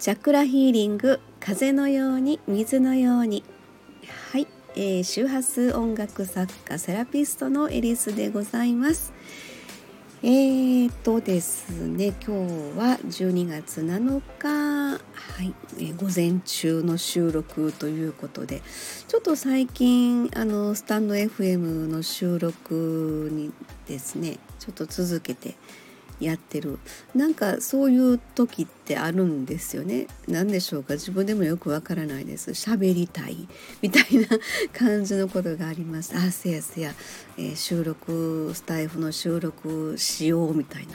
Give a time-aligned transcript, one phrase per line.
[0.00, 3.44] チャクラヒーリング風のように水のように。
[4.32, 9.12] はい、えー、周波数音楽作家セラピストのエリスでございます。
[10.22, 14.48] えーとですね今日は12月7日。
[14.48, 18.62] はい、えー、午前中の収録ということで
[19.06, 21.58] ちょっと最近あのスタンド FM
[21.88, 23.52] の収録に
[23.86, 25.56] ですねちょっと続けて
[26.20, 26.78] やってる。
[27.14, 30.06] なんかそういう時ってあるんですよね。
[30.28, 30.94] 何でしょうか。
[30.94, 32.50] 自分でもよくわからないです。
[32.50, 33.48] 喋りたい。
[33.82, 34.26] みたいな
[34.72, 36.16] 感じのことがあります。
[36.16, 36.94] あせやせや、
[37.38, 40.92] えー、収録スタイフの収録しようみたいな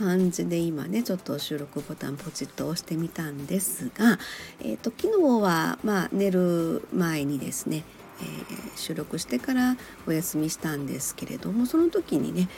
[0.00, 4.18] 感じで今ねちょっと収録ボタンポチッと押してみたんですが、
[4.60, 7.84] えーと、昨日はまあ寝る前にですね、
[8.20, 9.76] えー、収録してから
[10.06, 12.48] お休みしたんですけれどもその時にね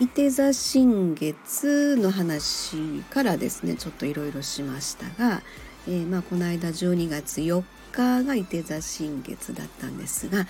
[0.00, 5.42] 伊手座新月の話からですねちょっといろいろしましたが、
[5.88, 10.46] えー、まあ、この間12月4日が伊手座新月だったんですが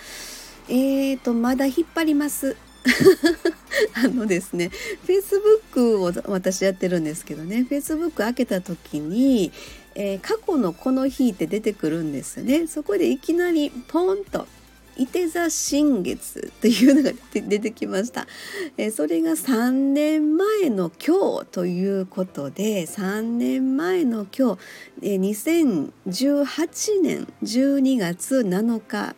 [0.69, 2.57] えーとまだ引っ張ります。
[3.95, 4.71] あのですね
[5.07, 9.53] Facebook を私やってるんですけどね Facebook 開けた時に、
[9.95, 12.67] えー、過去のこの日って出てくるんですよね。
[12.67, 14.47] そこでいきなりポンと
[14.99, 18.27] 伊手座新月というのが出てきました、
[18.77, 24.61] えそれが3年前の今日ということで3年前の今日、
[25.03, 29.15] え2018年12月7日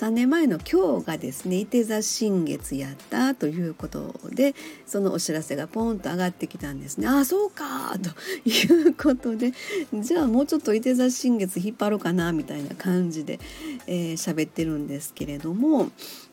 [0.00, 4.54] 3年前の今日がですね伊手座新月やったということで
[4.86, 7.06] そのお知らせがポンと上がってきたんですね。
[7.06, 8.08] ああそうかと
[8.48, 9.52] いうことで
[9.92, 13.42] じゃあもうちょっと伊手座新月引っ張ろうかなみたいな感じで喋、
[13.88, 15.90] えー、ってるんですけれども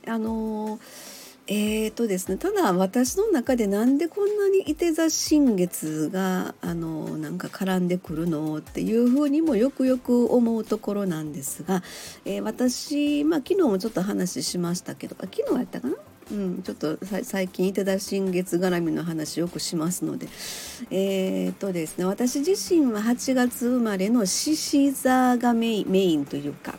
[0.08, 1.17] あのー
[1.50, 11.84] えーとですね、ただ私の中でなんでこんなにいて座新月があのなんか絡んでくるのっていうふうにもよくよく思うところなんですが、
[12.26, 15.96] えー、私、まあ、昨日もちょっと話しましたけどあ昨日やったかな？
[16.30, 20.28] うん、ちょっと最近いて座新月絡みの話よくしますので。
[20.92, 26.76] えー、とですね私自身は8月生まれの獅子座がメインというか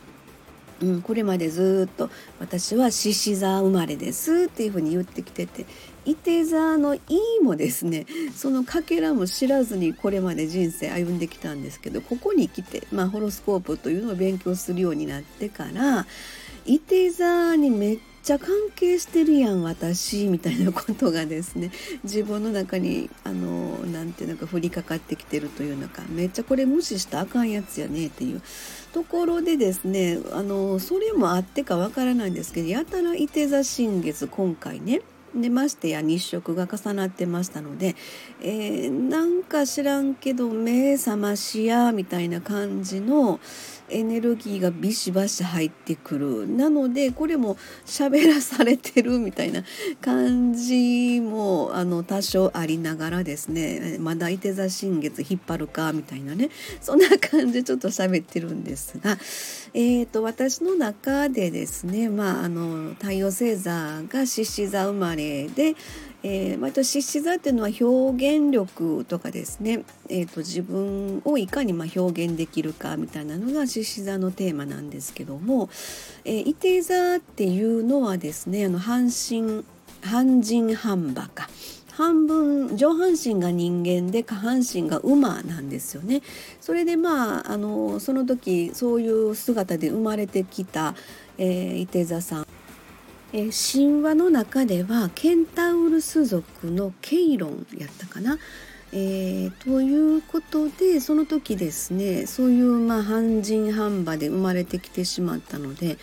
[0.80, 2.08] うん、これまでずっと
[2.38, 5.66] 私は獅子座生まれですっていうふうに言ってきてて
[6.04, 7.00] 伊手座の「い」
[7.42, 16.06] もですねそのかけらも知らずにこれまで人生歩んできたんですけどここに来て、まあ、ホロスコープというのを勉強するようになってから
[16.64, 21.70] 伊手座にめっちゃ関係してるやん私みたいなことがですね。
[22.04, 26.02] 自分の中にあのなんていうのか降りかかってきてるというのか。
[26.10, 28.42] めっちゃこれ無視したあかんやつやねっていう。
[28.92, 35.02] ところでですねあのそれもあってかわからないんですけどやたらいて座新月今回ね
[35.41, 37.97] でましてや日食が重なってましたので、
[38.41, 43.41] えー、なんか知らんけど目覚ましやみたいな感じの
[43.91, 46.49] エネルギーがビシバシ入ってくる。
[46.49, 47.56] なのでこれも
[47.87, 49.65] 喋らされてるみたいな
[50.03, 56.50] 感じもあの多少ありながらですねまだいて座新月引っ張るかみたいなね
[56.81, 59.16] そんな感じでちょっと喋ってるんですが、
[59.74, 65.74] えーと、私の中でですねまああの太陽星座が獅子座生まれで
[66.24, 75.70] えー、毎年獅子座っていうのは表現力とかですね、えーと、自分をいかにま表現できるかみたいなのが獅子座のテーマなんですけども、
[76.24, 79.64] えー、伊手座っていうのはですねあの半身
[80.02, 81.48] 半人半馬か。
[81.98, 86.22] 半分上半身が人間で下半身が馬なんですよね。
[86.60, 90.94] それでまああのその時そういう姿で生まれてきた、
[91.38, 92.47] えー、伊手座さん
[93.32, 98.38] えー、神話の中ではケンタウルス族のケイロンやったかな。
[98.92, 105.98] えー、ということでその時ですねそういうまあ半人半馬で生まれてきてしまったので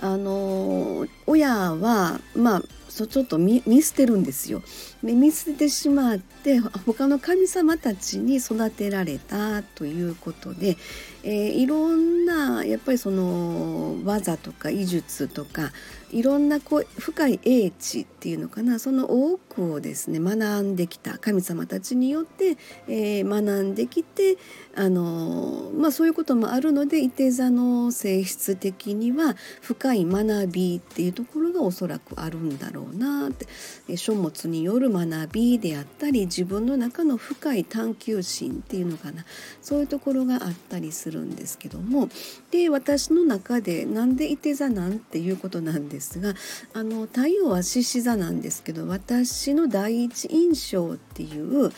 [0.00, 4.62] あの親はまあそちょっと見捨てるんですよ。
[5.02, 10.76] で見捨ててしまって他の神様たちに育てられたということで、
[11.22, 15.72] えー、いろんなやっぱりその技とか医術とか
[16.12, 22.56] いろんなこう深い英知っていうのかなその多くをですね学んできた神様たちによって、
[22.88, 24.36] えー、学んできて
[24.74, 33.46] あの、まあ、そういうこともあるのでいて座の性質的には深い学びっていうところがおそらくあるんだろうなって、
[33.88, 39.24] え書物による学びであったり自分の中の深い探求心っていうのかな
[39.62, 42.08] そういうところがあったりするんですけども
[42.50, 46.34] で私の中でなんでいて座なんていうことなんですですが
[46.72, 51.70] あの太陽は獅子座なんですけど私の第一印象っていう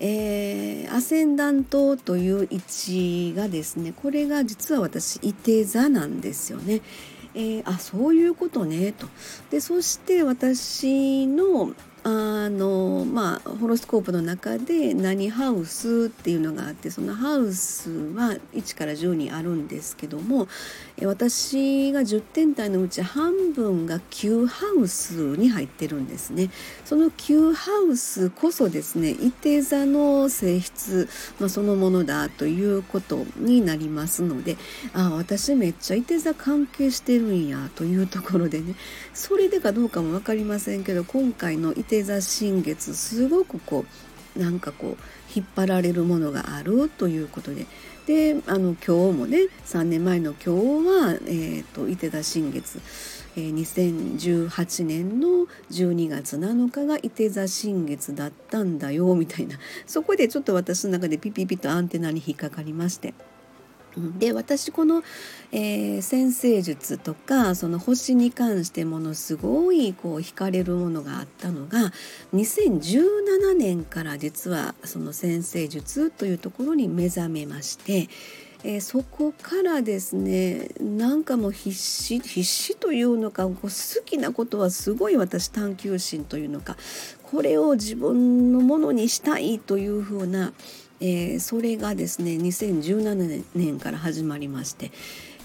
[0.00, 6.82] えー、アセンダントという位置がですねこれが実は私いて座なんですよね。
[7.34, 9.08] えー、あそういうことねと
[9.50, 11.74] でそして私の
[12.04, 20.48] あのまあホロスコープの中で何ハウスっていうのがあってそのハウスは1から10にあるんですけども
[21.02, 26.50] 私が10点体のうち半分が9ハウスに入ってるんですね。
[26.84, 31.08] その9ハウスこそですね一定座の性質、
[31.38, 34.56] まあ、そのものだということになりますので
[34.92, 38.74] あ私めっちゃ一定座関係してるんやというところでね
[39.14, 43.84] それでかどうかも分かりませんけど今回の伊手座新月すごくこ
[44.36, 44.96] うなんかこう
[45.34, 47.66] 引っ張られるものがあるということで
[48.06, 52.80] であの今日もね3年前の今日は、えーと、伊手座新月、
[53.36, 63.12] えー、2018年の12月7日が伊手座新月だったんだよみたいなそこでちょっと私の中でピピピとアンテナに引っかかりまして。
[64.18, 65.02] で私この、
[65.52, 71.92] えー、先生術とかその星に関してものすごいこう惹かれるものがあったのが
[72.34, 78.08] 2017年から実はその先生術というところに目覚めまして、
[78.62, 86.76] えー、そこからですねなんかもう必死必死というのかこう好きなことはすごい私探求心というのか
[87.22, 90.52] これを自分のものにしたいというふうな
[91.00, 94.90] えー、それがですね2017年から始まりまして、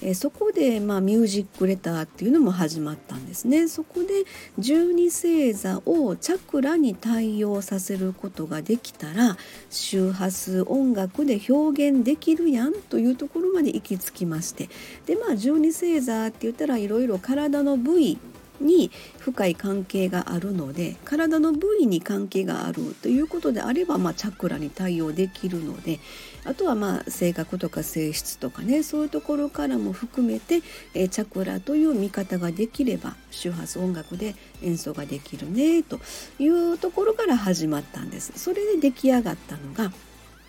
[0.02, 3.68] えー、そこで、まあ、ミュージックレターっていうのも始まったんですね。
[3.68, 4.26] そこで
[4.58, 9.38] 十二星座をチャクラに対応させることができたら
[9.70, 14.70] 周波数音楽で表現できるやんというところまで行き着きまして。
[15.06, 18.18] でまあ十二星座って言ったらいろいろ体の部位
[18.64, 26.00] に深い関係があるので体の部位に関係があるということであれば、まあ、チャクラに対応できるので
[26.46, 30.62] あとはまあ性格とか性質とかねそういうところからも含めて、
[30.94, 36.00] えチャクラという見方ができれば周波数音楽で演奏ができるねと
[36.40, 38.34] いうところから始まったんです。
[38.36, 39.94] それで出来上がったのが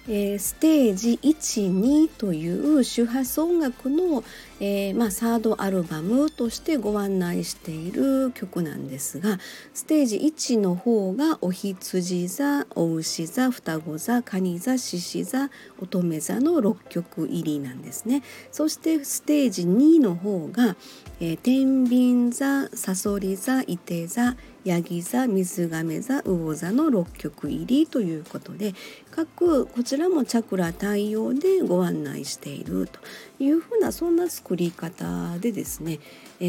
[0.06, 4.22] えー、ステージ12という周波数音楽の、
[4.60, 9.38] えー、まあ、サードアルバムとしてご案内している曲なんですが
[9.72, 18.22] ステージ1の方がお羊座お牛座双子座蟹座獅子座乙女座の6曲入りなんですね。
[18.52, 20.76] そしてステージ2の方が、
[21.20, 28.74] えー、天秤座さそり座伊手座ヤギ座水亀座魚座の6曲入りということで
[29.10, 32.98] 各こちらもチャクラ対応でご案内していると
[33.38, 36.00] いうふうなそんな作り方でですね、
[36.40, 36.44] え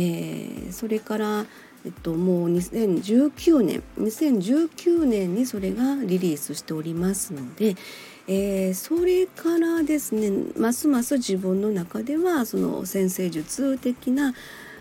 [0.70, 1.46] ー、それから
[1.86, 7.76] えっと、もう2019年2019年にそれがリリースしておりますので、
[8.28, 14.34] えー、それからですねますます自分の中ではその先生術的な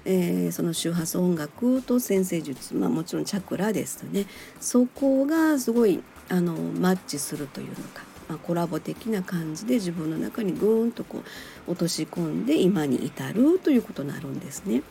[0.04, 4.26] えー、その周波数音楽と先生術、まあ、もちろんチャクラですとね
[4.60, 11.22] そこがすごいあのマッチするというのか、まあ、コラボ的な感じで自分の中にグーンとこ
[11.66, 14.82] う落とし込んで今に至るということになるんですね。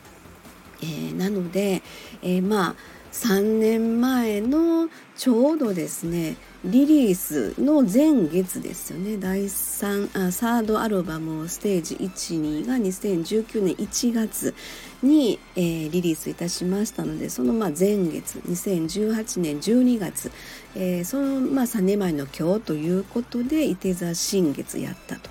[0.82, 1.82] えー、なので、
[2.22, 2.76] えー、まあ
[3.14, 14.56] 3年前のちょうどですねリリースの前月ですよね第3あサードアルバムステージ12が2019年1月
[15.04, 20.32] に、えー、リリースいたしましたのでそのまあ前月2018年12月、
[20.76, 25.30] えー、そのまあ3年前の今日ということでいて座新月やったと。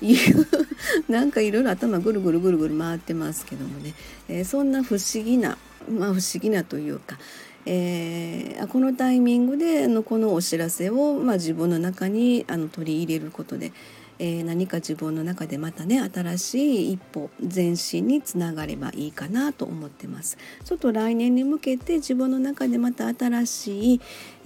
[0.00, 0.46] いう
[1.08, 3.94] なんかいろいろ頭ぐるぐるぐるぐる回ってますけどもね、
[4.28, 5.58] えー、そんな不思議な
[5.90, 7.18] まあ不思議なというか、
[7.66, 13.72] えー、このタイミングでのこのお知らせを、まあ、自分の中にあの取り入れることで、
[14.18, 20.38] えー、何か自分の中でまたね新しい一歩前進につながればいいかなと思ってます。
[20.64, 24.00] ちょっと来年に向けて自分の中でまた新しい、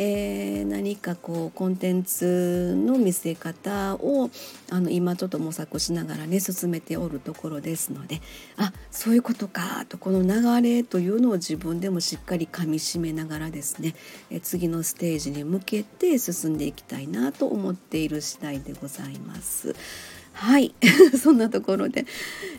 [0.05, 4.31] えー、何かこうコンテンツの見せ方を
[4.71, 8.21] あの今ちょっと模索しながらね進めておるところですので
[8.57, 13.95] あそういうことかとこの流れというのを自分でもしっかりかみしめながらですね、
[14.31, 19.75] え次のステージに向けて進んでいきたいなと思っている次第でございます。。
[20.33, 20.75] はい。
[21.21, 22.07] そんなところで、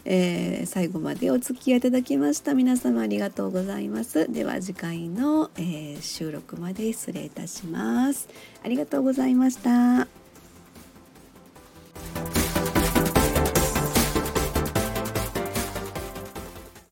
[0.05, 2.53] えー、最後までお付き合いいただきました。
[2.53, 4.31] 皆様ありがとうございます。
[4.31, 8.27] では次回の、えー、収録まで失礼いたします。
[8.63, 10.22] ありがとうございました。